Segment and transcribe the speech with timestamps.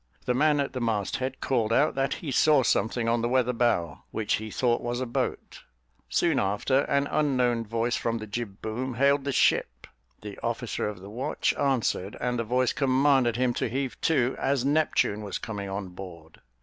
[0.25, 3.53] The man at the mast head called out that he saw something on the weather
[3.53, 5.61] bow, which he thought was a boat;
[6.09, 9.85] soon after, an unknown voice from the jib boom hailed the ship;
[10.23, 14.65] the officer of the watch answered; and the voice commanded him to heave to, as
[14.65, 16.41] Neptune was coming on board.